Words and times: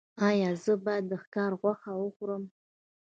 ایا 0.27 0.49
زه 0.63 0.73
باید 0.85 1.05
د 1.11 1.13
ښکار 1.23 1.51
غوښه 1.61 1.91
وخورم؟ 1.97 2.43